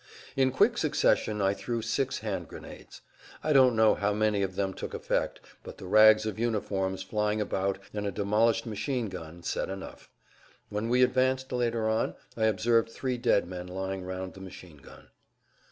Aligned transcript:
In 0.35 0.49
quick 0.51 0.79
succession 0.79 1.43
I 1.43 1.53
threw 1.53 1.83
six 1.83 2.17
hand 2.21 2.47
grenades. 2.47 3.01
I 3.43 3.53
don't 3.53 3.75
know 3.75 3.93
how 3.93 4.13
many 4.13 4.41
of 4.41 4.55
them 4.55 4.73
took 4.73 4.95
effect, 4.95 5.39
but 5.61 5.77
the 5.77 5.85
rags 5.85 6.25
of 6.25 6.39
uniforms 6.39 7.03
flying 7.03 7.39
about 7.39 7.77
and 7.93 8.07
a 8.07 8.11
demolished 8.11 8.65
machine 8.65 9.09
gun 9.09 9.43
said 9.43 9.69
enough. 9.69 10.09
When 10.69 10.89
we 10.89 11.03
advanced 11.03 11.51
later 11.51 11.87
on 11.87 12.15
I 12.35 12.45
observed 12.45 12.89
three 12.89 13.19
dead 13.19 13.45
men 13.47 13.67
lying 13.67 14.03
round 14.03 14.33
the 14.33 14.41
machine 14.41 14.77
gun. 14.77 15.09